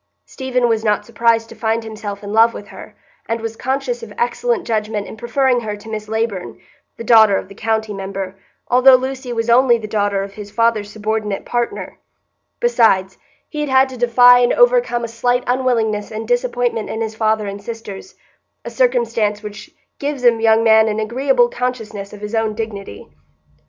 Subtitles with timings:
[0.25, 2.95] Stephen was not surprised to find himself in love with her,
[3.27, 6.59] and was conscious of excellent judgment in preferring her to Miss Leyburn,
[6.97, 8.35] the daughter of the county member,
[8.67, 11.99] although Lucy was only the daughter of his father's subordinate partner;
[12.59, 17.13] besides, he had had to defy and overcome a slight unwillingness and disappointment in his
[17.13, 22.55] father and sisters,—a circumstance which gives a young man an agreeable consciousness of his own
[22.55, 23.07] dignity.